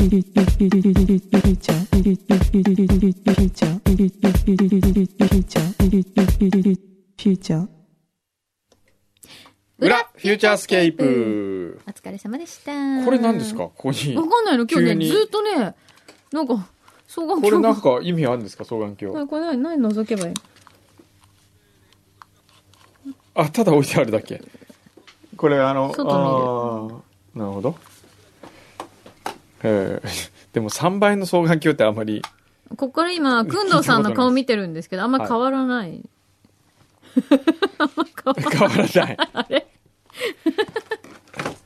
[0.00, 11.82] 裏フューチャースケープ。
[11.86, 13.04] お疲れ様でした。
[13.04, 13.64] これ何ですか？
[13.64, 14.16] ここに。
[14.16, 15.74] わかんないの今日ね、ずっとね、
[16.32, 16.66] なんか、
[17.06, 17.42] 双眼鏡。
[17.42, 17.50] が。
[17.50, 18.64] これなんか意味あるんですか？
[18.64, 19.26] 双眼鏡。
[19.28, 20.34] これ何、何覗けばいい？
[23.34, 24.42] あただ置いてあるだけ。
[25.36, 26.10] これあの外見
[26.88, 27.76] るなるほど
[29.62, 32.22] えー でも3倍の双眼鏡ってあんまり。
[32.70, 36.00] ここから今、くんどうさんの顔見てるんですけど、あんま変わらない。
[38.50, 38.76] 変わら
[39.06, 39.16] ない。
[39.32, 39.66] あれ？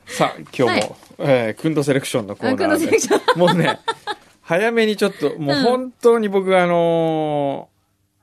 [0.07, 0.91] さあ今日も、はい。
[1.19, 3.39] えークンドセレクションのコーあ、くんナーで。
[3.39, 3.79] もうね
[4.41, 7.75] 早めにちょっともう本当に僕あのー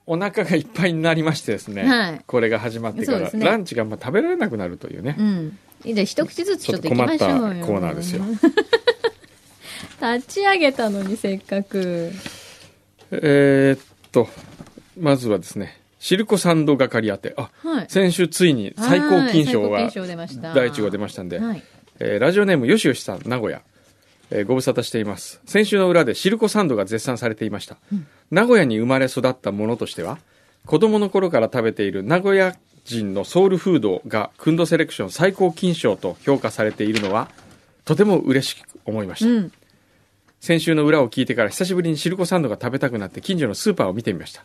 [0.04, 2.20] お腹がいっぱいになりましてですね、はい。
[2.26, 3.44] これが始まってから、ね。
[3.44, 5.58] ランチがまあ食べられなくなるというね、うん。
[5.84, 6.88] じゃあ一口ずつちょっと。
[6.88, 8.24] 困ったコーナーですよ
[10.02, 12.10] 立ち上げたのにせっかく。
[13.12, 14.28] えーっと
[14.98, 17.86] まずはですねシルコサンド係当てあはい。
[17.88, 21.62] 先週ついに最高金賞が第1号出ましたんで、はい。
[22.00, 23.62] えーラジオネームよしよしさん名古屋、
[24.30, 27.76] えーご無沙汰しています先週の裏でシルコサンドが絶賛されていました、
[28.30, 30.18] 名古屋に生まれ育ったものとしては
[30.66, 37.28] 子供の頃から食べている名古屋人のソウルフードがクンドセレクション最高金賞と評価されているのは
[37.84, 39.52] とても嬉しく思いました、うん。
[40.42, 44.44] 先週の裏を聞いてから久しぶりにシルコサンドが食べたくなって近所のスーパーを見てみました。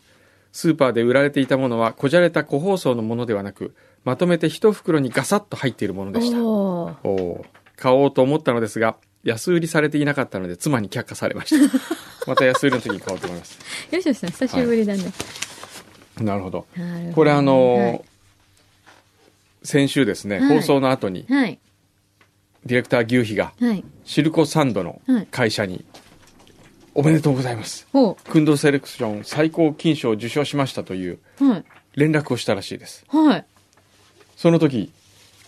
[0.52, 6.38] スーパーで売られていたものはこじゃれた個包装のものではなくまとめて一袋にガサッと入っているものでした。
[6.40, 6.96] おー。
[7.02, 7.46] おー。
[7.74, 11.80] 買おうと思ったのですが安売りされていなかったので妻に却下されました。
[12.30, 13.58] また安売りの時に買おうと思います。
[13.90, 15.02] よしよしさん、久しぶりだね。
[16.20, 16.66] なるほど。
[16.76, 18.04] ほどこれあのーはい。
[19.64, 20.58] 先週ですね、はい。
[20.60, 21.58] 放送の後にはい。
[22.66, 23.84] ディレクター牛皮がはい。
[24.04, 25.84] シルコサンドの会社に
[26.94, 31.18] おめでとうございますほクンドセレクション最高金賞を受賞しましたという。
[31.94, 33.44] 連絡をしたらしいですはい。
[34.36, 34.92] その時、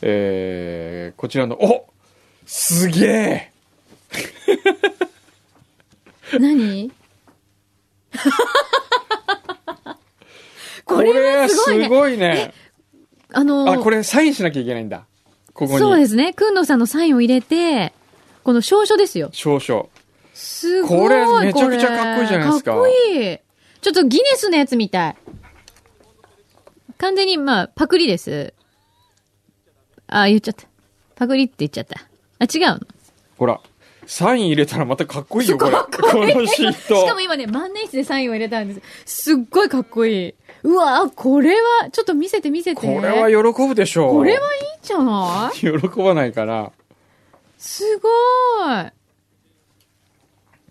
[0.03, 1.87] えーこちらのお
[2.47, 3.53] すげえ
[6.39, 6.91] 何？
[10.85, 11.89] こ これすごいね。
[11.89, 12.55] ごいね
[13.33, 15.07] あのあこれサインしなきゃいけないんだ
[15.61, 16.33] ここにそうですね。
[16.33, 17.93] くんどうさんのサインを入れて、
[18.45, 19.29] この証書ですよ。
[19.35, 19.89] 少々
[20.33, 20.99] すごい。
[21.01, 23.39] これめちゃくちゃかっこいいじゃないですかかっこいい。
[23.83, 25.17] ちょっとギネスのやつみたい。
[26.97, 28.55] 完全に、まあ、パクリです。
[30.07, 30.67] あ、言っちゃった。
[31.15, 32.01] パクリって言っちゃった。
[32.39, 32.81] あ、違うの。
[33.37, 33.61] ほら
[34.07, 35.79] サイン入れたらまたかっこいいよこれこ
[36.41, 39.33] のシートしかも今ね、万年筆でサインを入れたんです。
[39.33, 40.35] すっごいかっこいい。
[40.63, 42.81] うわ、これは、ちょっと見せて見せて。
[42.81, 45.59] これは喜ぶでしょうこれはいいんじゃない？
[45.59, 46.73] 喜ばないかな
[47.59, 48.93] すごい。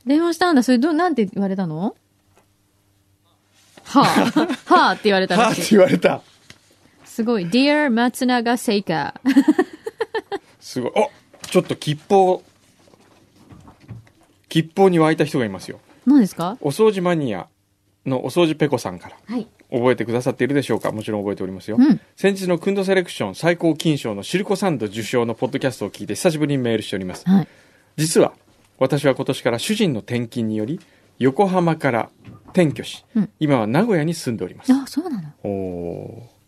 [0.06, 0.64] 電話したんだ。
[0.64, 1.96] それど、なんて言われたの？
[3.86, 4.04] はあ、
[4.74, 5.76] はあって言われたはあってらしい。
[5.76, 6.22] 言われた
[7.06, 7.46] すごい。
[7.48, 9.14] Dear 松永聖華。
[10.60, 11.08] すごいあ
[11.48, 12.44] ちょっと吉報
[14.50, 15.80] 吉報に湧いた人がいますよ。
[16.06, 16.58] 何ですか？
[16.62, 17.48] お掃除マニア
[18.06, 19.48] のお掃除ペコさんからはい。
[19.72, 20.92] 覚えてくださっているでしょうか？
[20.92, 22.02] もちろん覚えておりますよ、うん。
[22.16, 27.30] 先日のクンドセレクション最高金賞のシルコサンド受賞のポッドキャストを聞いて久しぶりにメールしております。
[27.30, 27.48] はい。
[27.96, 28.34] 実は
[28.80, 30.80] 私は今年から主人の転勤により
[31.20, 32.10] 横浜から
[32.48, 33.30] 転居し、うん。
[33.40, 34.74] 今は名古屋に住んでおります。
[34.74, 35.30] あ、そうなの。
[35.44, 36.40] おー。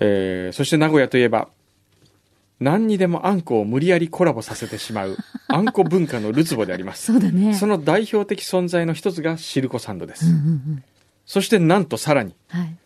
[0.00, 1.48] えーそして名古屋といえば
[2.62, 5.16] 何にでもあんこを無理やりコラボさせてしまう
[5.48, 7.54] あんこ文化のるつぼでありますそうだね。
[7.54, 10.84] その代表的存在の一つがシルコサンドです、うんうんうん。
[11.26, 12.76] そしてなんとさらにはい。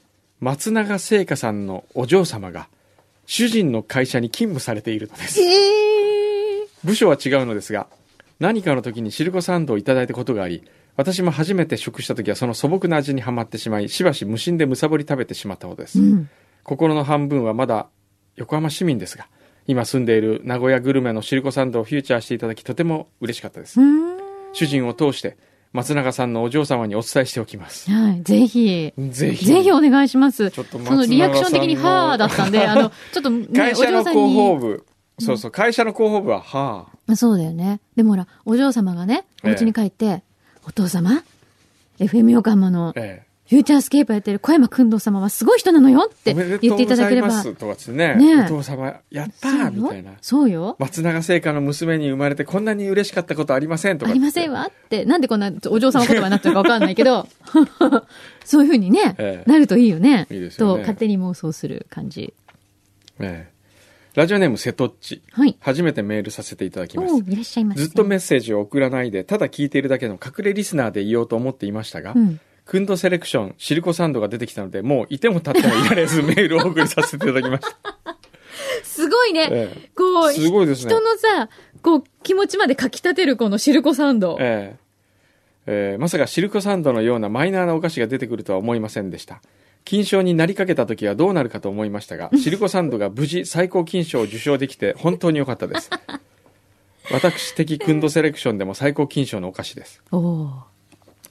[0.41, 2.69] 松永製菓さんのお嬢様が
[3.26, 7.86] 主人の会社に勤務されているのですええ部署は違うのですが
[8.38, 10.62] 何かの時にシルコサンドをいただいたことがあり
[10.97, 16.31] 私も初めて食した時はその素朴な味にはまってしまいしばし無心でむさぼり食べてしまったのです、うん。
[16.62, 17.88] 心の半分はまだ
[18.36, 19.26] 横浜市民ですが
[19.66, 24.18] 今住んでいる名古屋グルメのシルコサンドをフューチャーしていただきとても嬉しかったです、うん。
[24.53, 25.36] 主人を通して
[25.72, 28.22] 松永さんのお嬢様にお伝えしておきますはい。
[28.22, 28.95] ぜひ。
[28.97, 30.51] ぜひぜひお願いします。
[30.51, 34.59] ちょっとそのリアクション的にはーだったんで、あの、ちょっとね、会社の広報に。
[34.60, 34.86] 部、
[35.18, 37.80] そうそう会社の広報部ははあそうだよね。
[37.95, 40.22] でもほら、お嬢様がね、お家に帰って、
[40.66, 41.22] お父様
[41.98, 47.28] ?FM 横浜のええフューチャースケープやってる小山くんどう様はすごい人なのよっておめでと言っていうございただければ。
[47.28, 50.77] ますとかつってねねえお父様やったーみたいなそうよ。
[50.81, 57.28] 松永製菓の娘に生まれてこんなに嬉しかったことありませんとかありませんわって、なんでこんなお嬢様言葉になってるかわかんないけど、
[58.45, 60.27] そういうふうにね、ええなるといいよね。
[60.31, 62.34] いいですよねと、勝手に妄想する感じ。
[63.21, 63.57] ええ
[64.16, 65.21] ラジオネーム瀬戸っち。
[65.33, 65.59] はい。
[65.60, 67.83] 初めてメールさせていただきますいらっしゃいませ。
[67.83, 72.41] ずっとメッセージを送らないで、ただ聞いているだけの隠れリスナーでいようと思っていましたが、うん。
[72.66, 78.18] クンドセレクション、シルコサンドが出てきたので、もういても立ってもいられずメールをお送りさせていただきました。
[78.83, 79.48] すごいね。
[79.51, 81.48] ええこう、すごいですね人のさ、
[81.80, 84.36] こう、気持ちまでかき立てるこのシルコサンド。
[84.41, 84.86] ええ
[85.68, 89.42] えーまさかシルコサンドのようなマイナーなお菓子が出てくるとは思いませんでした。
[89.84, 95.91] 金賞になりかけた時はどうなるかと思いましたが、 シルコサンドが無事最高金賞を受賞できて本当に良かったです。
[97.12, 100.03] 私的クンドセレクションでも最高金賞のお菓子です。
[100.10, 100.75] おおー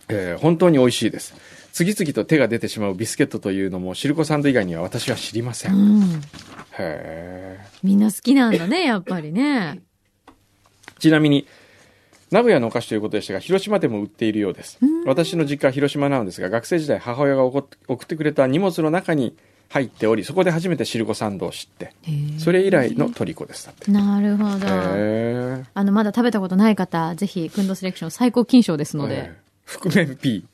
[0.10, 1.34] えー本当に美味しいです。
[1.72, 5.74] 次々と手が出てしまうビスケットというのもシルコサンド以外には私は知りません。
[5.74, 6.22] へうん。
[6.80, 7.60] え。
[7.84, 9.82] みんな好きなんだね、やっぱりね。
[11.00, 11.46] ちなみに、
[12.32, 14.80] 名古屋のお菓子ということでしたが、広島でも売っているようです。
[15.06, 19.36] 私の実家は広島なのですが、学生時代母親が送ってくれた荷物の中に
[19.70, 21.94] 入っており、そこで初めてシルコサンドを知って、
[22.40, 23.70] それ以来の虜です。
[23.88, 24.68] なるほど。
[25.74, 29.44] あの、まだ食べたことない方、ぜひ、クンドセレクション最高金賞ですので。
[29.68, 30.46] ええ覆面 P。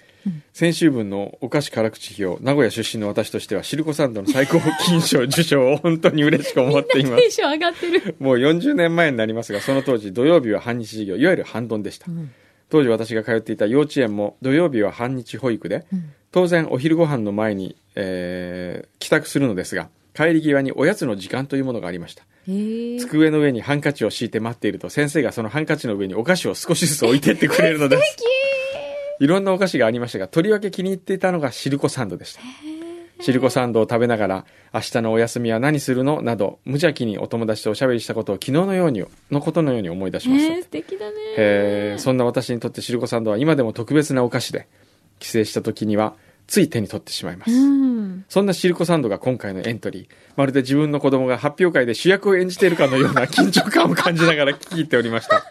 [0.54, 7.32] 先週分のお菓子辛口表、名古屋出身の私としては、シルコサンドの最高金賞受賞を本当に嬉しく思っていますテン。
[7.32, 8.16] ション上がってる。
[8.20, 12.12] もう40年前になりますが、その当時土曜日は半日授業、いわゆる半ドンでした。
[12.12, 12.32] ん
[12.70, 15.86] 当時私が通っていた幼稚園も土曜日は半日保育で、
[16.32, 22.24] 当然お昼ご飯の前に、えー帰宅するのですが、帰り際におやつの時間というものがありました。
[22.48, 28.18] 机の上にハンカチを敷いて待っていると、先生がそのハンカチの上にお菓子を少しずつ置いてってくれるのです。
[29.22, 32.42] いろんなお菓子がありましたが、とりわけ気に入っていたのがシルコサンドでした。
[33.20, 36.24] シルコサンドを食べながら、明日のお休みは何するの？
[36.24, 40.56] など、無邪気にお友達とおしゃべりしたことを昨日のように、のことのように思い出しました。
[40.56, 41.16] えー、素敵だね。
[41.38, 44.68] へーそんな私にとってシルコサンドは今でも特別なお菓子で、
[45.20, 46.16] 帰省した時には、
[46.48, 47.52] つい手に取ってしまいます。
[47.52, 48.26] うん。
[48.28, 50.08] そんなシルコサンドが今回のエントリー。
[50.36, 55.44] まるで自分の子供が発表会で主役を演じているかのような緊張感を感じながら聞いておりました。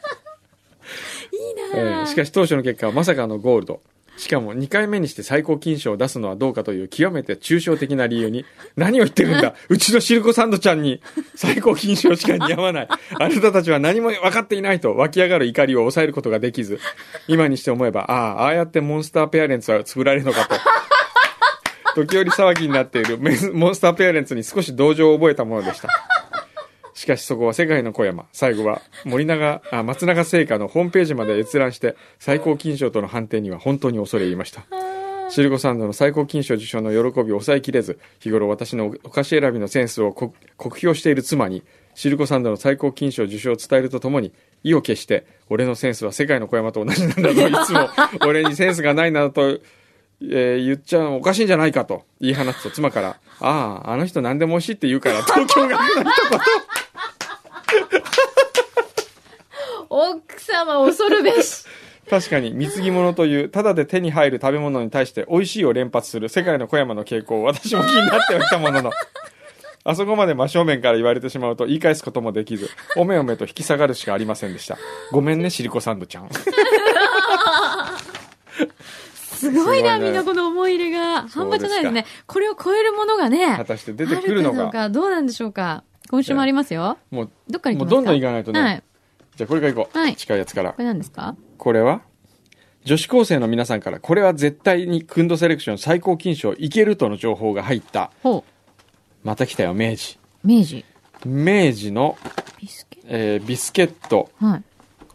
[1.32, 1.40] いい
[1.74, 3.80] えなーしかし当初の結果はまさかのゴールド。
[4.16, 8.44] しかも2回目にして最高金賞を出すのはどうかという極めて抽象的な理由に、
[8.76, 9.54] 何を言ってるんだ？
[9.70, 11.00] うちのシルコサンドちゃんに
[11.34, 12.88] 最高金賞しか似合わない。
[13.18, 16.80] あなたたちは何も分かっていないと湧き上がる怒りを抑えることができず、
[17.28, 20.56] 今にして思えば、ああ、ああやってモンスターペアレンツは作られるのかと。
[22.04, 25.88] 時折騒ぎになっているモンスターペアレンツに少し同情を覚えたものでした。
[27.00, 28.26] しかしそこは世界の小山。
[28.30, 34.66] 最後は森永、あ松永製菓のホームページまで閲覧して、最高金賞との判定には本当に恐れ入りました。
[35.30, 41.62] シルコサンドの最高金賞受賞の喜びを抑えきれず、日頃私のお菓子選びのセンスをこ酷評している妻に、
[41.94, 47.88] シルコサンドの最高金賞受賞を伝えるとともに、意を決して、俺のセンスは世界の小山と同じなんだと、いつも
[48.28, 49.58] 俺にセンスがないなどと、
[50.22, 55.94] えー言っちゃうのおかしいんじゃないかと言い放つと妻から、ああ、あの人何でも美味しいって言うから、東京学の一
[56.30, 56.40] 言。
[59.90, 61.64] 奥様恐るべし。
[62.08, 68.90] 確かに貢ぎ物というただで手に入る食べ物に対して美味しいを連発する世界の小山の傾向を私も気になってはいたものの
[69.84, 74.76] あそこまで真正面から言われてしまうと言い返すこともできずおめおめと引き下がるしかありませんでした
[75.12, 76.28] ごめんねシリコサンドちゃん
[79.40, 81.26] すごいな、みんなこの思い入れが。
[81.28, 82.04] 半端じゃないですね。
[82.26, 83.54] これを超えるものがね。
[83.56, 85.82] 果たして出てくるのあかどうがかどうなんでしょうか。
[86.10, 86.98] 今週もありますよ。
[87.10, 87.96] もうどっから行きますか？
[87.96, 88.82] もうどんどん行かないとね、はい。
[89.40, 91.34] じゃあこれから行こう、はい近いやつからこれ何ですか？
[91.56, 92.02] これは？
[92.84, 98.44] 女子高生の皆さんからこれは絶対にクンドセレクション最高金賞いけるとの情報が入ったほ
[99.24, 100.46] また来たよ明治う。
[100.46, 100.84] 明治？
[101.24, 102.18] 明治の、
[102.60, 104.62] ビスケえービスケットはい。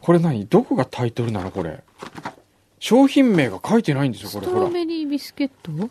[0.01, 0.47] これ何？
[0.47, 1.83] どこがタイトルなのこれ？
[2.79, 4.47] 商品名が書いてないんですよ、こスれ。
[4.47, 4.59] ほら。
[4.61, 5.71] トロベリービスケット？
[5.71, 5.89] っ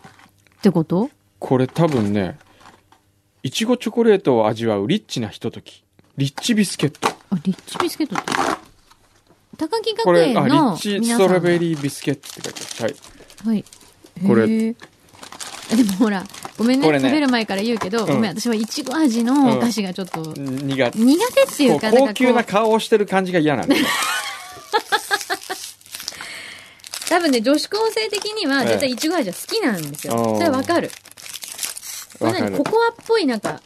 [0.60, 1.08] てこと？
[1.38, 2.36] これ多分ね、
[3.44, 5.84] いちごチョコレートを味わうリッチなひととき。
[6.16, 7.13] リッチビスケット。
[7.34, 8.32] あ、リッチビスケットって。
[9.56, 11.26] 高木これ、学園あ、リッのチ皆さん。
[11.26, 13.00] ストロベリービスケットって書いて。
[13.44, 13.54] はい。
[13.54, 13.64] はい。
[14.26, 14.76] これへー
[15.76, 16.24] でもほら、
[16.58, 20.98] ごめんねこれね食べる前から言うけど、うんごめん、私はいちご味のお菓子がちょっと、苦手。
[20.98, 23.84] 苦手っていうか、こうかこう高級な顔をしてる感じが嫌なんだよ。
[27.08, 30.14] 多分ね、女子高生的にはええ絶対いちご味は好きなんですよ。
[30.14, 30.90] おーそれわかる。
[32.18, 32.64] これわかる何コ。
[32.64, 33.60] コアっぽいなんか、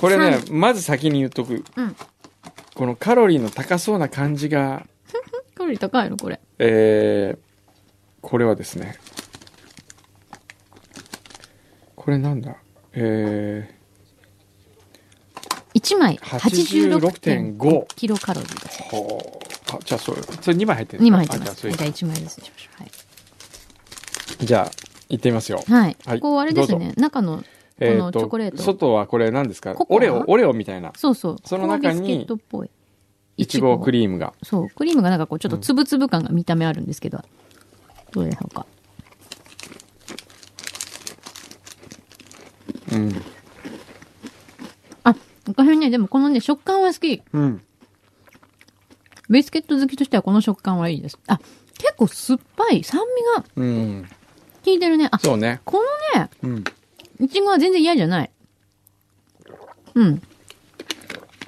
[0.00, 1.64] これね、まず先に言っとく。
[1.76, 1.96] うん。
[2.78, 4.86] このカロリーの高そうな感じが、
[5.56, 6.38] カロリー高いのこれ。
[6.60, 7.38] えー、
[8.20, 9.00] これはですね、
[11.96, 12.54] これなんだ？
[12.92, 13.68] え
[15.74, 19.40] 1枚86.5 86.5キロカロリーだー、ほ
[19.72, 19.74] う。
[19.74, 21.50] あ、じゃあそれ、それ2枚入ってる2枚入ってます。
[21.50, 22.82] あじゃあそれじゃあ1枚ずつにしましょう。
[22.84, 22.88] は
[24.44, 24.46] い。
[24.46, 24.70] じゃあ、
[25.08, 25.64] 行ってみますよ。
[25.66, 25.96] はい。
[26.06, 26.94] はいここあれですね。
[26.96, 27.42] 中の
[27.80, 29.74] えっ、のチョコレート外はこれ何ですか？
[29.88, 30.92] オレオ、オレオみたいな。
[30.96, 31.36] そうそう。
[31.44, 32.70] その中にココアビスケットっぽい。
[33.36, 34.32] いちごクリームが。
[34.42, 34.68] そう。
[34.70, 37.22] クリームがなんかこう、ちょっとつぶつぶ感が見た目あるんですけど。
[38.10, 38.66] どうでしょうか？
[42.92, 43.12] うん。
[45.04, 45.14] あ、
[45.46, 47.22] 私ね、でもこのね、食感は好き。
[47.32, 47.62] うん。
[49.30, 51.18] ビスケット好きとしてはこの食感はいいです。
[51.28, 51.38] あ、
[51.76, 52.82] 結構酸っぱい。
[52.82, 53.00] 酸
[53.36, 54.08] 味がうん。
[54.64, 55.08] 効いてるね。
[55.12, 55.60] あ、そうね。
[55.64, 55.80] こ
[56.14, 56.64] のね、うん。
[57.20, 58.30] いちごは全然嫌じゃない。
[59.94, 60.22] うん。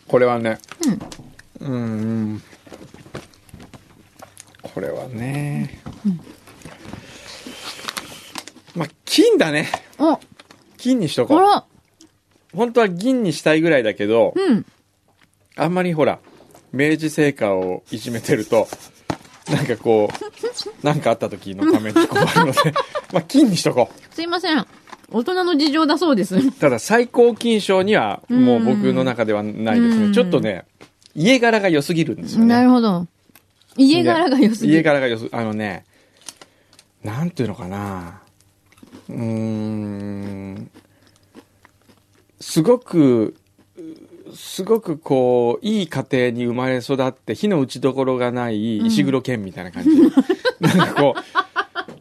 [0.08, 0.58] これはね。
[1.60, 1.72] うん。
[1.72, 1.78] う
[2.34, 2.42] ん。
[4.62, 5.80] これはね。
[8.74, 9.68] まあ、金だね。
[9.98, 10.18] お、
[10.78, 11.38] 金にしとこう。
[11.38, 11.64] あら、
[12.54, 14.66] 本当は銀にしたいぐらいだけど、うん。
[15.56, 16.18] あんまりほら、
[16.72, 18.68] 明治製菓をいじめてると、
[19.50, 20.16] なんかこう、
[20.86, 22.72] なんかあった時のために困るので、
[23.12, 24.14] まあ、金にしとこう。
[24.14, 24.66] すいません。
[25.12, 26.52] 大人の事情だそうです。
[26.58, 30.14] ただ最高金賞にはもう僕の中ではないですうんね。
[30.14, 30.64] ちょっとね、
[31.14, 32.46] 家柄が良すぎるんですよね。
[32.46, 33.06] なるほど。
[33.76, 34.82] 家柄が良すぎ家る。
[34.84, 35.84] 柄が良す、あのね、
[37.02, 38.20] なんていうのかな。
[39.08, 40.70] うーん、
[42.40, 43.34] すごく、
[44.34, 49.90] すごくこう、いい家庭に生まれ育って火の打ちどころがない石黒剣みたいな感じ。
[50.60, 51.14] なんかこ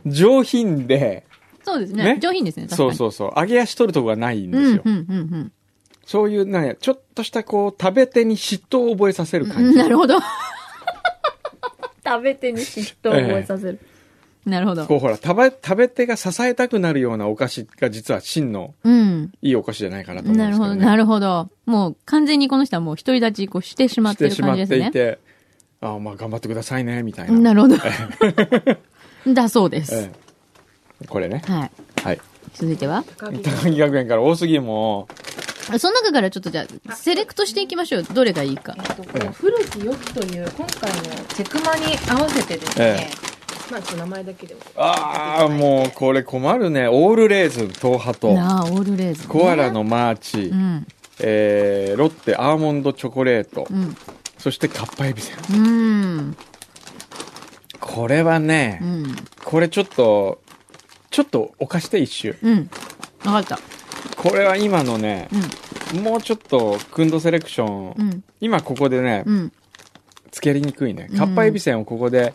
[0.05, 1.25] う、上品で、
[1.69, 2.67] そうですねね上品ですね。
[2.69, 4.81] そうそうそう、揚げ足取るとこがないんですよ。
[4.83, 5.51] うん、うん、うん、
[6.05, 9.51] そういう、なんや、ちょっとしたこう、食べ手に嫉妬を覚えさせるうん。
[9.51, 9.77] 感じ。
[9.77, 10.17] なるほど。
[12.03, 13.79] 食べ手に嫉妬を覚えさせる。
[14.45, 14.87] なるほど。
[14.87, 19.31] こうほら、食べ、食べ手が支えたくなるようなお菓子が実は真のうん。
[19.43, 20.85] いいお菓子じゃないかなと思うんですけど、なるほど、ね。
[20.85, 21.49] なるほど。
[21.67, 24.91] もう完全にこの人はもう独り立ちこうしてしまっるしててしまっ感じですね。
[24.91, 25.19] ていて、
[25.81, 27.39] ああ、まあ頑張ってくださいね、みたいな。
[27.39, 27.75] なるほど。
[29.31, 29.93] だそうです。
[29.93, 30.28] ええ
[31.07, 31.41] これね。
[31.45, 31.71] はい。
[32.03, 32.21] はい。
[32.53, 33.03] 続いては？
[33.17, 35.07] 高木学園から多すぎも
[35.77, 38.03] その中からちょっとじゃあ、セレクトしていきましょう。
[38.03, 38.75] どれがいいか。
[38.75, 41.03] この古き良きという今回の
[41.35, 43.07] チェクマに合わせてですね、
[43.71, 46.87] まあちょっと名前だけでもああ、もうこれ困るね。
[46.87, 49.27] オールレーズン、東ハト、なあ、オールレーズン、ね。
[49.27, 50.87] コアラのマーチ、うん。
[51.19, 53.95] えー、ロッテアーモンドチョコレート、うん。
[54.39, 55.37] そしてカッパエビせん。
[55.55, 56.37] うん。
[57.79, 59.15] これはね、うん。
[59.45, 60.41] これちょっと、
[61.19, 62.37] ちょっとお貸して一周。
[62.41, 62.69] うん。
[63.25, 63.59] わかった。
[64.15, 65.27] これは今のね、
[66.01, 68.23] もうちょっと、クンドセレクション、うん。
[68.39, 69.51] 今ここでね、うん。
[70.31, 71.07] つけりにくいね。
[71.11, 72.33] うんカッパエビせんをここで、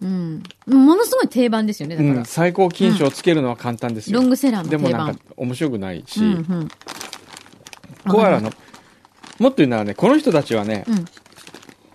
[0.00, 0.42] うん。
[0.66, 2.14] ものすごい定番ですよね、だから。
[2.20, 4.18] うん最高金賞をつけるのは簡単ですよ。
[4.20, 4.90] ロングセラーの定番。
[4.90, 6.68] でもなんか面白くないし、うんうん。
[8.10, 8.50] コアラの、
[9.38, 11.04] もっと言うならね、この人たちはね、うん。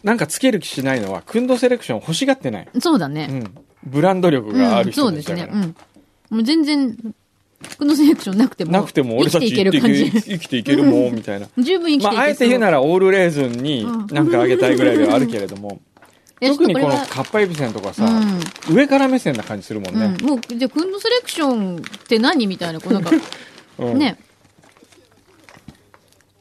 [0.04, 2.70] なんかつける気しないのは、クンドセレクション欲しがってない。
[2.80, 3.28] そうだね。
[3.32, 3.68] うん。
[3.84, 5.42] ブランド力があるそうですね。
[5.42, 5.66] 人たちだから。
[5.66, 5.76] うん。
[6.30, 6.98] もう全然、
[7.62, 8.72] 服のセレクションなくても。
[8.72, 10.12] なくても俺たち生きていける感じ。
[10.12, 11.48] 生きていけるもん、 みたいな。
[11.58, 15.80] 十分生きていけまあ、あえて言うなら、らオールレーズンにうんなんかあげたいぐらいではあるけれども、
[16.40, 18.06] 特にこのちょっとカッパエビせんとかさ、
[18.70, 20.00] う上から目線な感じするもんん。
[20.00, 20.16] ね。
[20.22, 20.26] うん。
[20.26, 23.12] もう、じゃあ、クンドセレクションって何みたいな、こうなんか、
[23.80, 24.18] うんね。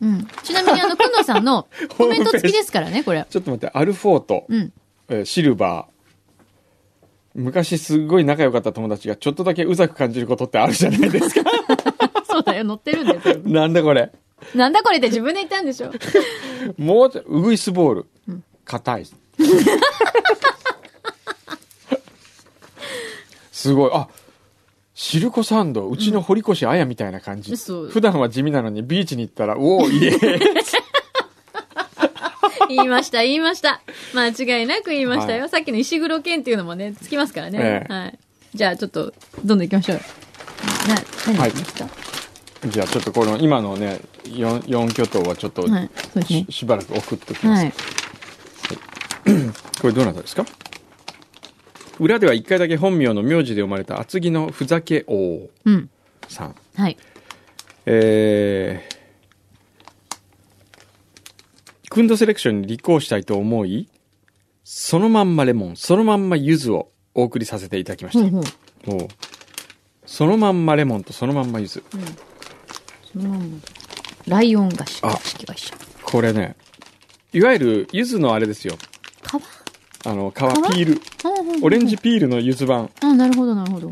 [0.03, 0.29] うん。
[0.43, 1.67] ちなみに、あの、くんのさんの
[1.97, 3.25] コメント付きですからね、これ。
[3.31, 4.73] ちょっと待って、アルフォート、うん。
[5.09, 5.96] えーシルバー。
[7.37, 11.51] 昔すっごい仲良かった友達がちょっとだけうざく感じることってあるじゃないですか。
[12.27, 14.11] そうだよ、載ってるんだよ、全部なんだこれ。
[14.55, 15.93] なんだこれって自分で言ったんでしょ？
[16.79, 18.07] もうちょ、ウグイスボール。
[18.65, 19.07] 硬い。
[23.53, 23.91] すごい。
[23.93, 24.09] あ、
[24.95, 27.57] シルコサンド、うちの堀越綾みたいな感じ。
[27.57, 30.13] そう普段は地味なのにビーチに行ったら、おお、いえ。
[32.75, 33.81] 言いました、言いました。
[34.15, 35.43] 間違いなく言いましたよ。
[35.43, 37.59] はさっきの石黒剣っていうのもね、つきますからね。
[37.61, 38.19] ええはい。
[38.55, 39.13] じゃあ、ちょっと、
[39.45, 39.99] どんどん行きましょう。
[40.89, 40.95] な、
[41.27, 41.89] 何はい行きました？
[42.69, 45.91] じゃあちょっとこの今のね、4, 四巨頭はちょっと、はい。
[46.13, 46.53] そうですねし。
[46.53, 47.63] しばらく送っときます。
[47.65, 47.73] はい。
[49.81, 50.45] これどなたですか？
[51.99, 55.89] 裏では一回だけ本名の名字で生まれた厚木のふざけ王うん。
[56.29, 56.55] さん。
[56.77, 56.97] はい。
[57.87, 58.96] えー、
[61.97, 63.89] クンドセレクションに立候補したいと思い、
[64.65, 68.31] そのまんまレモン、そのまんま柚子をお送りさせていただきました。
[68.31, 68.47] ほうほ
[68.87, 68.91] う。
[69.01, 69.09] もう
[70.05, 71.83] そのまんまレモンとそのまんま柚子。
[73.11, 73.59] そのまんま
[74.27, 75.01] ライオン菓子。
[75.05, 75.19] あ。
[76.05, 76.57] これね、
[77.33, 78.77] いわゆる柚子のあれですよ。
[78.77, 80.07] 皮？
[80.07, 81.01] あの、皮ピール。
[81.63, 81.97] オレンジ。
[81.97, 82.91] ピールの柚子版。
[83.01, 83.91] あ、なるほど、なるほど。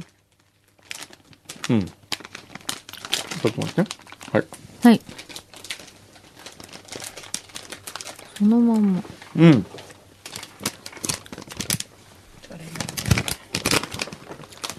[1.70, 1.86] うん。
[1.86, 3.88] ちょっと待ってね。
[4.30, 4.44] はい。
[4.82, 5.00] はい。
[8.36, 9.02] そのまんま。
[9.36, 9.66] うん。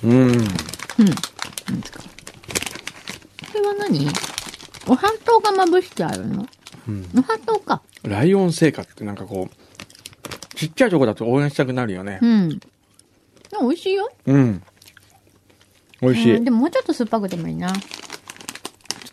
[0.04, 0.12] うん。
[0.12, 0.28] うん。
[0.28, 0.48] なんで
[1.86, 2.08] すかこ
[3.56, 4.06] れは何？
[4.06, 4.14] 何
[4.88, 6.48] おはとうがまぶしてあるの？
[6.88, 7.10] うん。
[7.18, 7.82] おはとうか。
[8.04, 12.26] ライオン製菓ってなんかこう、ちっちゃいとこだと応援したくなるよねう。
[12.26, 12.50] ん。
[12.50, 12.60] 美
[13.68, 14.12] 味しいよ。
[14.28, 14.62] うん。
[16.02, 16.36] 美味しい。
[16.36, 17.74] うんでももうちょっと酸っぱくてもいいな。
[17.74, 17.82] ちょっ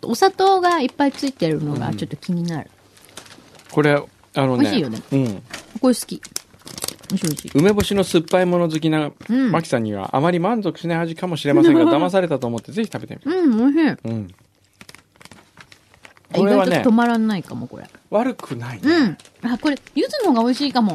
[0.01, 2.71] とお砂糖がいっぱいついてるのがちょっと気になる。
[3.71, 4.03] これ、
[4.35, 4.65] あのね。
[4.65, 5.43] 美味しいよねうん。
[5.81, 6.23] これ好き。
[7.11, 7.51] 美味しい美味しい。
[7.55, 13.39] 梅干しの酸っぱいもの好きな、うんマキさんにはあまり満足しない味かもしれませんが、 騙されたと思ってぜひ食べてみて。
[13.39, 14.11] うん、美味しい。
[14.11, 14.29] うん。
[16.35, 17.89] 意これはね止、まらないかも、これ。
[18.11, 19.17] 悪くない、ね。
[19.43, 19.53] うん。
[19.53, 20.95] あ、これ、柚子の方が美味しいかも。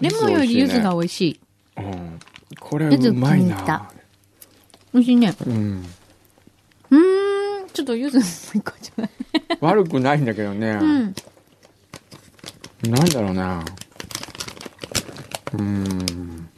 [0.00, 1.40] レモンより柚子が美味しい。
[1.78, 2.20] うん。
[2.60, 3.90] これうまいな。
[4.94, 5.34] 美味しいね。
[5.44, 5.84] うん。
[6.90, 7.68] うーん。
[7.72, 8.24] ちょっと柚子もう
[8.58, 9.10] 一個じゃない。
[9.60, 10.70] 悪くないんだけどね。
[10.70, 11.14] うん。
[12.82, 13.64] なんだろうな。
[15.52, 16.48] うーん。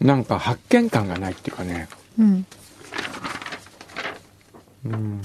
[0.00, 1.88] なんか発見感がないっていうかね。
[2.18, 2.46] うん。
[4.84, 5.22] うん。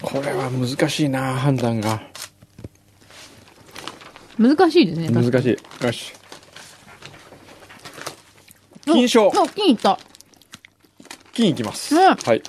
[0.00, 2.02] これは難しいな、判断が。
[4.38, 5.08] 難しいですね。
[5.08, 5.84] 難しい。
[5.84, 6.12] よし。
[8.84, 9.98] 金賞お、金いった。
[11.32, 11.94] 金いきます。
[11.94, 12.42] うんはい。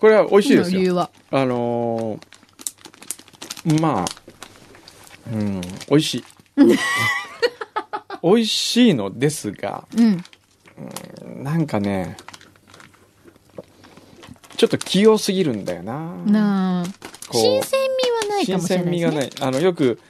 [0.00, 0.78] これは美味しいですよ。
[0.78, 1.10] 理由は。
[1.30, 2.30] あのー
[3.80, 4.06] まあ、
[5.30, 6.24] うん、美味しい。
[8.22, 10.24] 美味しいのですが、うん。
[11.42, 12.16] なんかね、
[14.56, 16.14] ちょっと器用すぎるんだよな。
[16.24, 16.84] な
[17.30, 18.90] 新鮮味はないか新もしれないね。
[18.90, 19.30] 鮮味がない。
[19.40, 20.00] あの、よく、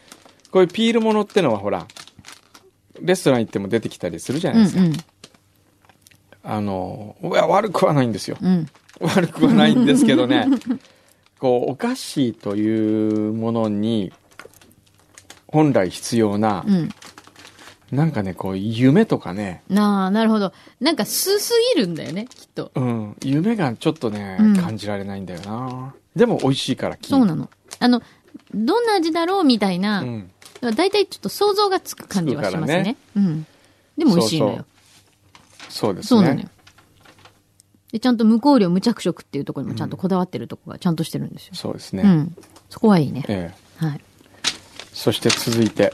[0.53, 1.87] こういうピールものってのはほら、
[3.01, 4.83] レストラン行っても出てきたりするじゃないですか。
[4.83, 4.97] うん
[6.43, 8.39] あの、いや悪くはないんですよ。
[8.41, 8.67] うん。
[9.01, 9.09] うん。
[9.09, 10.47] 悪くはないんですけどね、
[11.39, 14.13] こう、お菓子というものに、
[15.49, 16.89] 本来必要な、うん。
[17.91, 20.53] なんかね、こう、夢とかね、なあ、なるほど。
[20.81, 22.71] なんか、すすぎるんだよね、きっと。
[22.75, 25.95] うん、夢がちょっとね、うん感じられないんだよな。
[26.15, 27.51] でも美味しいから、そうなの。
[27.81, 28.03] あの、
[28.55, 30.31] どんな味だろうみたいな、うん。
[30.61, 32.83] だいたいちょっと想像がつく感じはしますね。
[32.83, 33.47] ねうん。
[33.97, 34.57] でも美味しいのよ。
[34.57, 34.65] そう
[35.71, 36.09] そうですね。
[36.09, 36.49] そうなのよ。
[37.93, 41.55] で、ちゃんと無香料無着色っていうところにもちゃんとこだわってるところがちゃんとしてるんですよ。
[41.55, 42.03] そうですね。
[42.03, 42.37] うん。
[42.69, 43.25] そこはいいね。
[43.29, 43.85] ええ。
[43.85, 44.01] はい。
[44.93, 45.93] そして続いて、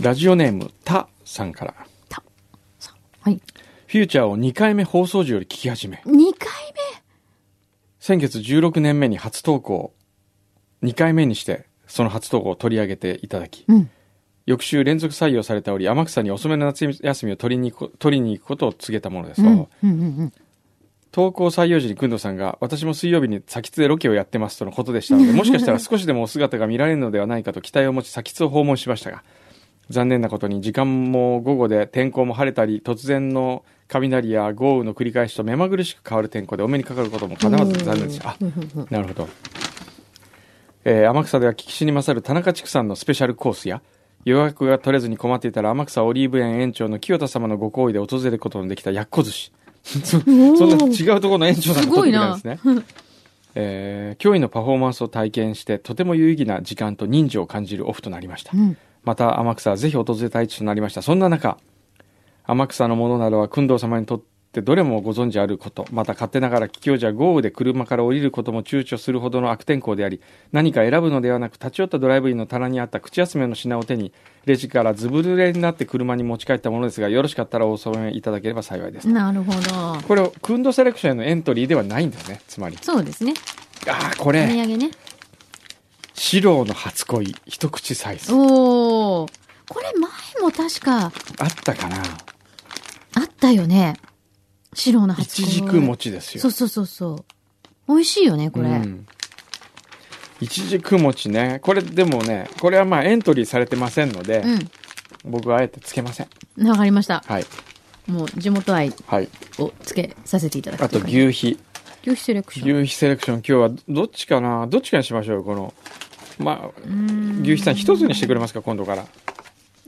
[0.00, 1.74] ラジオネーム、たさんから。
[3.20, 3.40] はい。
[3.86, 6.50] フューチャーを2回目放送時より聞き始め、2回
[8.04, 9.94] 先月16年目に初投稿、
[10.82, 13.90] 2回目にして、その初投稿を取り上げていただき、目うん。
[14.46, 19.42] 翌週連続採用されており、天草に遅めの夏休みを取りに行く取りに行くことを告げたものです。
[19.42, 19.48] うん。
[19.48, 19.92] うんうんう
[20.24, 20.32] ん。
[21.12, 29.22] 投稿採用時に工藤さんが、私も水曜日に先津でロケをやってますとのことでしたので、 もしかしたら少しでもお姿が見られるのではないかと期待を持ち先津を訪問しましたが、
[29.90, 38.30] 残念なことに時間も午後で天候も晴れたり、突然の雷や豪雨の繰り返しと目まぐるしく変わる天候でお目にかかることも必ず残念でした。
[38.30, 38.36] あ、
[38.90, 39.28] なるほど。
[40.84, 43.82] えー天草では聞きしに勝る田中畜産のスペシャルコースや、
[44.24, 49.52] 予約が取れずに困っていたら天草オリーブ園園長の清田様のご好意で訪れることのできたやっこ寿司。
[49.84, 52.58] そそんな違うところの園長さんが取ってくれるんですね。
[53.56, 58.52] えー驚異のパフォーマンスを体験して、とても有意義な時間と人情を感じるオフとなりました。
[58.54, 58.76] うん。
[59.02, 61.02] また天草はぜひ訪れたい地となりました。
[61.02, 61.58] そんな中、
[62.46, 70.20] 天草のものなどは工藤様にとってどれもご存知あること、また勝手ながら桔梗じゃ豪雨で車から降りることも躊躇するほどの悪天候であり、
[70.52, 74.12] 何か選ぶのではなく立ち寄ったドライブインの棚にあった口休めの品を手に、
[74.44, 79.08] レジからずぶ濡れになって車に持ち帰ったものですが、よろしかったらお添えいただければ幸いです。
[79.08, 80.00] なるほど。
[80.06, 82.78] これ、クンドセレクションへのエントリーではないんですね、つまり。
[82.80, 83.34] そうですね。
[83.88, 84.90] ああ、こお土れ、産ね。
[86.14, 88.32] 四郎の初恋、一口サイズ。
[88.32, 89.32] おー。
[89.68, 90.10] これ前
[90.42, 91.12] も確かあっ
[91.64, 91.96] たかな
[93.14, 93.94] あったよね。
[94.74, 95.44] 白の初恋。
[95.44, 96.40] いちじく餅ですよ。
[96.40, 97.24] そうそうそうそう。
[97.88, 98.68] 美味しいよね、これ。
[98.68, 99.06] うん
[100.40, 101.60] いちじく餅ね。
[101.62, 104.44] これでもね、これはまあエントリーされてませんので、
[105.24, 106.28] 僕はあえてつけません。
[106.58, 106.68] うん。
[106.68, 107.22] わかりました。
[107.24, 107.46] はい。
[108.08, 109.28] もう地元愛はい。
[109.58, 111.58] をつけさせていただくあとという牛皮。
[112.04, 112.80] 牛皮セレクション。
[112.82, 114.66] 牛皮セレクション今日はどっちかな？
[114.66, 115.72] どっちかにしましょうよ、この。
[116.38, 116.70] まあ、
[117.42, 119.06] 牛皮さん一つにしてくれますか、今度から。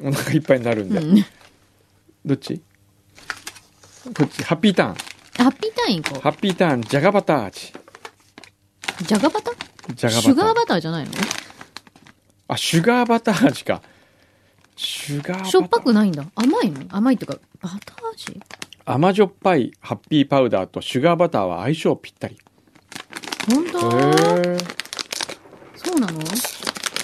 [0.00, 1.00] お腹いっぱいになるんで。
[1.00, 1.24] うん
[2.24, 2.60] どっち、
[4.06, 4.94] ハッピーターン。
[4.94, 7.72] ハッピーターン行こハッピーターン、じゃがバター味。
[9.00, 9.04] う。
[9.04, 9.50] じゃがバタ？
[9.94, 10.22] じゃがバター。
[10.22, 11.10] シュガーバターじゃないの？
[12.48, 13.82] あ、シュガーバター味か。
[14.76, 15.44] シュガー。
[15.44, 16.24] しょっぱくないんだ。
[16.36, 16.84] 甘いの？
[16.88, 18.40] 甘いっていうか、バター味？
[18.84, 22.36] 甘じょっぱいハッピーパウダーとシュガーバターは相性ぴったり。
[22.36, 23.78] へ本当？
[24.48, 24.58] え。
[25.74, 26.20] そうなの？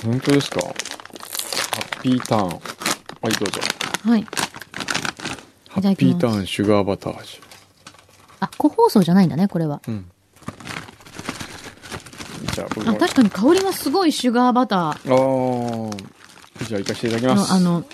[0.04, 0.60] 本当ですか？
[0.60, 0.68] ハ
[1.98, 2.48] ッピーターン。
[2.48, 3.60] はい、どうぞ。
[4.04, 4.26] はい。
[5.72, 7.40] ハッピーターンシュガーバター味。
[8.40, 9.80] あ、個包装じゃないんだね、これは。
[9.88, 10.10] うん。
[12.54, 12.98] じゃあ、僕あ、も。
[12.98, 15.96] 確かに香りがすごいシュガーバターあー
[16.66, 17.50] じゃあ、行かせていただきます。
[17.52, 17.84] の、あの、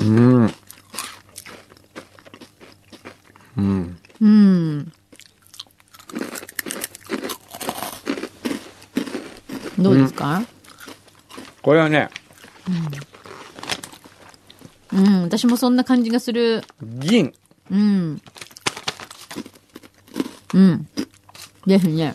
[0.00, 0.54] うん。
[3.56, 3.98] うん。
[4.20, 4.92] うん。
[9.78, 10.42] どうですか
[11.72, 12.10] これはね、
[14.92, 16.62] うん、私もそんな感じがする。
[16.82, 17.32] 銀。
[17.70, 18.20] うん。
[20.52, 20.86] うん。
[21.66, 22.14] ですね。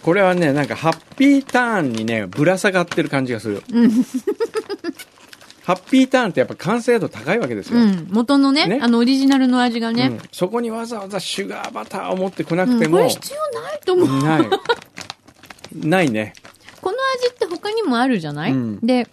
[0.00, 3.62] これはね、なんか、ハッピーターンにね、ぶら下がってる感じがする。
[5.64, 7.80] ハッピーターンってやっぱ完成度高いわけですよ。
[7.80, 8.08] うん。
[8.10, 10.06] 元のね、ねあのオリジナルの味がね。
[10.06, 14.22] うんそこにわざわざシュガーバターを持ってこなうんくても、これ必要ないと思う。
[14.22, 14.48] ない。
[15.74, 16.32] ないね。
[17.56, 19.08] 他にもあるじゃない、うんで、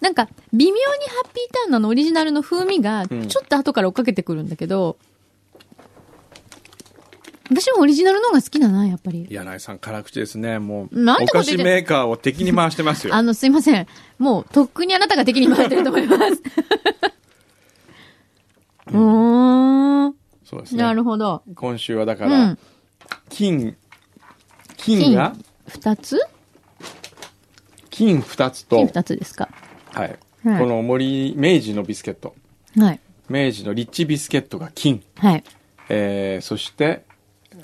[0.00, 4.96] なんか、微妙にハッピーターンのあのオリジナルの風味が、ちょんっと後から追っかけてくるんだけど、
[7.50, 9.26] 私もオリジナルの方が好きだな、やっぱり。
[9.30, 10.58] 柳井さん、辛口ですね。
[10.58, 13.14] もう、なんお菓てこと言って子メーカーを敵に回してますよ。
[13.14, 13.86] あの、すいません。
[14.18, 16.22] もう、とっくにあなたが敵に回ってると思います。
[18.88, 20.14] うーん。
[20.44, 20.82] そうですね。
[20.82, 21.42] なるほど。
[21.54, 22.58] 今週はだかうら、ん。
[23.28, 23.76] 金、
[24.76, 25.34] 金が、
[25.68, 26.18] 二つ？
[27.96, 29.48] 金二つと金、二つですか？
[29.94, 30.08] はい。
[30.08, 30.18] はい
[30.60, 32.34] この森、明治のビスケット。
[32.78, 33.00] はい。
[33.28, 35.02] 明治のリッチビスケットが金。
[35.16, 35.44] はい。
[35.88, 37.04] えー、そして、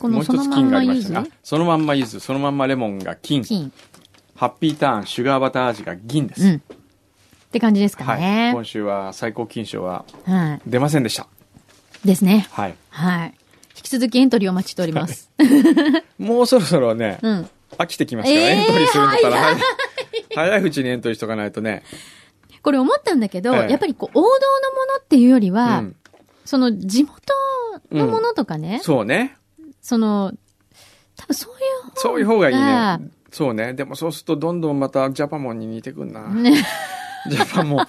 [0.00, 1.30] このもう一つ金がありましたね。
[1.44, 3.44] そのまんま柚あそのまんま柚子、そのまんまレモンが金。
[3.44, 3.70] 金。
[4.34, 6.44] ハッピーターン、シュガーバター味が銀です。
[6.44, 6.54] うん。
[6.54, 6.60] っ
[7.52, 8.20] て感じですかはい。
[8.20, 8.50] ね。
[8.54, 10.60] 今週は最高金賞ははい。
[10.66, 11.28] 出ませんでした。
[12.04, 12.48] ですね。
[12.50, 12.74] はい。
[12.88, 13.34] はい。
[13.76, 15.30] 引き続きエントリーをお待ちしております。
[16.18, 17.50] もうそろそろね、うん。
[17.78, 19.60] 飽きてきますから、えーエントリーするんだったら、早い
[20.36, 21.82] 早いうちにエントリーしとかないとね。
[22.62, 24.32] これ思ったんだけど、ええやっぱりこう、王道のも
[24.94, 25.96] のっていうよりは、うん
[26.44, 27.14] その地元
[27.92, 29.36] のものとかね、そうね。
[29.80, 30.32] その、
[31.16, 33.10] 多分そういう方そういう方がいいがね。
[33.30, 33.74] そうね。
[33.74, 36.28] でもそうするとどんどんまたジャパモンに似てくんな。
[36.28, 36.52] ね、
[37.30, 37.86] ジャパモン、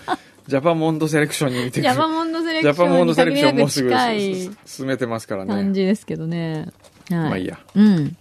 [0.48, 1.82] ジャパモンドセレクションに似てくる。
[1.82, 5.74] ジャパモンドセレジャパモンクションにドセレクションもうすぐ近い進めてますから感ね。
[5.74, 6.68] じですけどね。
[7.10, 7.18] はい。
[7.18, 7.60] まあいいや。
[7.74, 8.16] うん。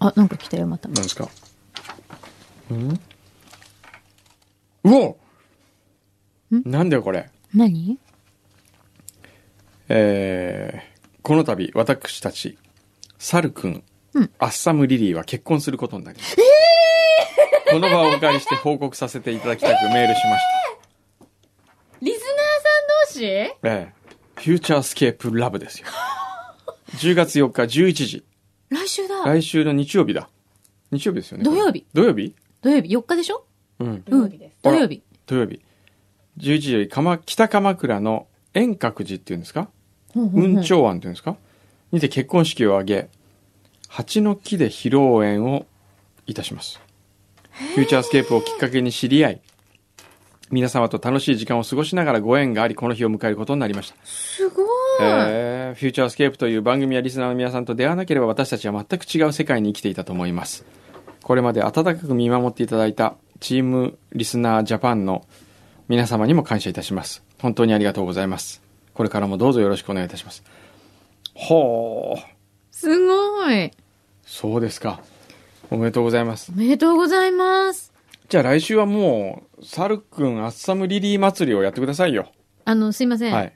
[0.00, 0.88] あ、なんか来たよ、また。
[0.88, 1.28] なんですか？
[2.70, 3.00] うん？
[4.84, 5.16] うお
[6.50, 7.30] なんだよこれ。
[7.54, 7.98] 何？
[9.88, 12.56] えー、この度私たち、
[13.18, 16.42] サルくん、うんアッサムリリーは結婚することになりました。
[17.72, 20.42] この場をお借りして報告させていただきたくメールしまし
[21.20, 21.26] た。
[22.02, 22.36] リスナーさん
[23.06, 23.24] 同士？
[23.24, 23.92] ええ
[24.36, 25.88] フューチャースケープラブですよ。
[26.96, 28.24] 10月4日11時。
[28.70, 29.24] 来週だ。
[29.24, 30.28] 来週の日曜日だ。
[30.92, 31.44] 日曜日ですよね。
[31.44, 31.84] 土曜日。
[31.94, 32.34] 土曜日？
[32.64, 33.44] 土曜日、4日でしょ？
[33.78, 34.02] うん。
[34.04, 34.56] 土曜日です。
[34.62, 35.02] 土曜日。
[35.26, 35.60] 土曜日。
[36.38, 39.68] 11時より鎌北鎌倉の円覚寺っていうんですか？
[40.14, 41.36] 雲頂庵っていうんですか？
[41.92, 43.08] にて結婚式を挙げ、
[43.88, 45.66] 鉢の木で披露宴を
[46.26, 46.80] いたします。
[47.74, 49.40] フューチャースケープをきっかけに知り合い、
[50.50, 53.96] 皆様と楽しい時間を過ごしながらご縁があり、この日を迎えることになりました。
[54.04, 54.66] すごい。
[55.02, 60.64] えーフューチャースケープという番組やリスナーの皆さんと出会わなければ私たちは全く違う世界に生きていたと思います。
[61.24, 65.26] これまで温かく見守っていただいたチームリスナージャパンの
[65.88, 67.24] 皆様にも感謝いたします。
[67.40, 68.62] 本当にありがとうございます。
[68.92, 70.44] これからもどうぞよろしくお願いいたします。
[71.34, 72.20] ほう、
[72.70, 73.70] すごい。
[74.24, 75.00] そうですか。
[75.70, 76.58] おめでとうございますお。
[76.58, 77.92] めでとうございます。
[78.28, 82.28] じゃあ来週はもう、サルくんアッサムリリー祭りをやってくださいよ。
[82.66, 83.34] あの、すいません。
[83.34, 83.52] はい。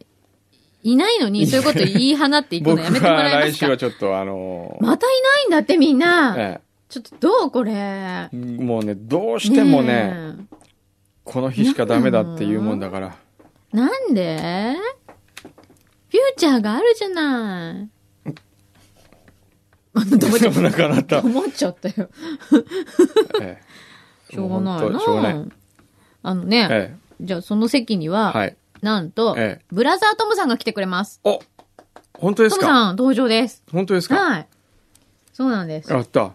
[0.84, 3.68] いないのに、そういうこと言い放っていくの僕やめてもらえますか？
[3.68, 6.34] はちょっとあのーまたいないんだってみんな。
[6.38, 7.72] えちょっとどうこれ？
[7.72, 10.34] えもうね、どうしてもねえ
[11.24, 13.16] この日しかダメだっていうもんだから。
[13.72, 14.76] なんで？
[16.08, 17.88] フューチャーがあるじゃな
[18.26, 18.32] い。
[19.94, 21.20] あの、どうしてもなくなった。
[21.20, 22.08] 思っちゃったよ。
[23.42, 23.60] え
[24.30, 25.46] えしょうがないもう本当しょうがないな。
[26.22, 28.56] あのね、えじゃあその席にえは、はい。
[28.80, 31.20] なんと、ええブラザートムさんが来てくれます。
[31.24, 31.40] お
[32.14, 32.66] 本当でトすか？
[32.66, 33.62] ムさん登場です。
[33.70, 34.14] 本当ですか？
[34.16, 34.48] はい。
[35.34, 35.92] そうなんです。
[35.92, 36.32] やった。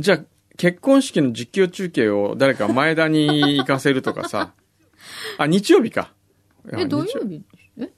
[0.00, 0.24] じゃあ、
[0.56, 4.54] 結婚式の実況中継を誰か前田に行かせるとかさ。
[5.36, 6.14] あ、日曜日か。
[6.72, 7.42] え、土日曜日？
[7.78, 7.92] え？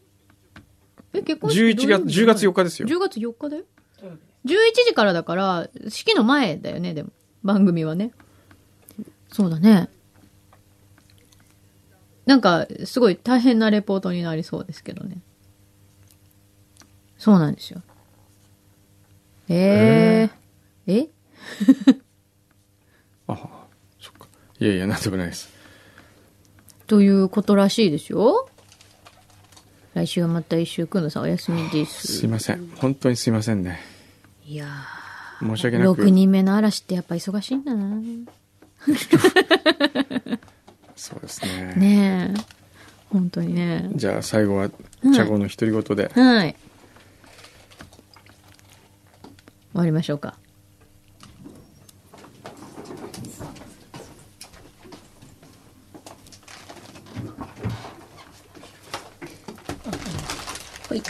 [1.15, 2.55] え、結婚式11月、10月4日。
[2.55, 2.89] 日ですよ。
[2.89, 3.65] 10月4日だよ。
[4.45, 7.11] 11時からだから、式の前だよね、でも。
[7.45, 8.11] 番組はね。
[9.31, 9.89] そうだね。
[12.27, 15.19] なんか、すごい大変なレポートになりそうですけどね。
[17.17, 17.81] そうなんですよ。
[19.49, 20.29] へ
[20.89, 20.93] え。
[20.93, 21.09] え？
[23.29, 23.67] あ
[24.01, 24.29] そっか。
[24.59, 25.51] いやいや、なんでもないです。
[26.87, 28.49] ということらしいですよ。
[29.95, 32.19] 来週はまた一週、くんのさんお休みです。
[32.19, 32.71] すいません。
[32.77, 33.81] 本当にすいませんね。
[34.45, 34.67] いや
[35.41, 36.03] 申し訳ー、なく。
[36.03, 38.01] 6人目の嵐ってやっぱ忙しいんだな。
[40.97, 41.75] そうですね。
[41.77, 42.41] ねえ。
[43.11, 43.91] 本当にね。
[43.95, 44.73] じゃあ最後は、はい
[45.15, 46.13] 茶子の独り言で。
[46.15, 46.55] はい。
[49.73, 50.37] 終わりましょうか。
[60.89, 61.03] ほい。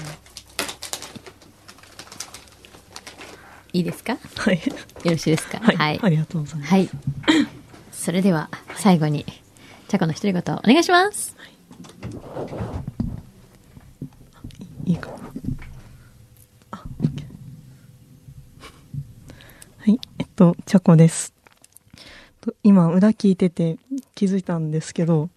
[3.82, 4.12] いいですか？
[4.12, 4.60] よはい。
[5.04, 5.58] ろしいですか？
[5.58, 5.98] はい。
[6.00, 6.70] ありがとうございます。
[6.70, 6.88] はい。
[7.90, 9.24] それでは、最後に、
[9.88, 11.36] チャコの独り言お願いします。
[14.84, 15.16] いいかな。
[16.70, 17.24] あ、OK
[19.78, 19.98] はい。
[20.18, 21.34] えっと、チャコです。
[22.40, 23.78] と今、裏聞いてて
[24.14, 25.28] 気づいたんですけど、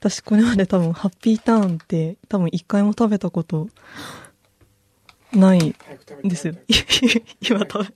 [0.00, 3.68] 私これまで多分ハッピーターンって多分一回も食べたこと
[5.32, 5.74] ないん
[6.24, 6.54] ですよ。
[7.40, 7.94] 今食べ、食